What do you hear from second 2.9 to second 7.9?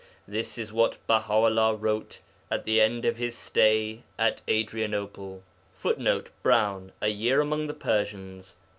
of his stay at Adrianople: [Footnote: Browne, A Year among the